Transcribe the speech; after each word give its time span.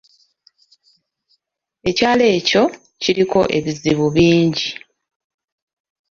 Ekyalo 1.89 2.25
ekyo 2.37 2.63
kiriko 3.01 3.39
ebizibu 3.57 4.05
bingi. 4.15 4.69